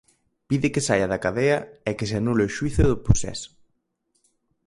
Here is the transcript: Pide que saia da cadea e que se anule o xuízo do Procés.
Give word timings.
Pide 0.49 0.67
que 0.73 0.85
saia 0.87 1.07
da 1.11 1.21
cadea 1.25 1.57
e 1.89 1.91
que 1.97 2.09
se 2.09 2.15
anule 2.21 2.43
o 2.47 2.53
xuízo 2.57 2.83
do 2.89 2.97
Procés. 3.05 3.39